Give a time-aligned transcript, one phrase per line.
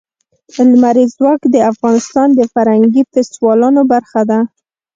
[0.69, 4.39] لمریز ځواک د افغانستان د فرهنګي فستیوالونو برخه ده.